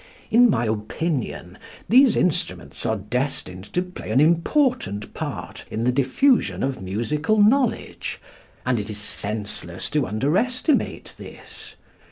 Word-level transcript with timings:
In 0.31 0.49
my 0.49 0.65
opinion, 0.65 1.59
these 1.87 2.15
instruments 2.15 2.87
are 2.87 2.95
destined 2.95 3.65
to 3.73 3.83
play 3.83 4.09
an 4.09 4.19
important 4.19 5.13
part 5.13 5.63
in 5.69 5.83
the 5.83 5.91
diffusion 5.91 6.63
of 6.63 6.81
musical 6.81 7.39
knowledge, 7.39 8.19
and 8.65 8.79
it 8.79 8.89
is 8.89 8.97
senseless 8.97 9.91
to 9.91 10.07
underestimate 10.07 11.13
this. 11.19 11.75